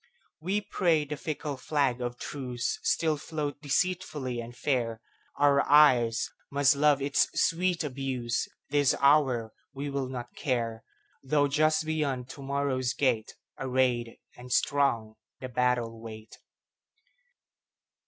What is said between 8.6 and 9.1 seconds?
This